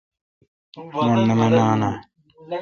[0.93, 1.89] مٹھ نہ من نا۔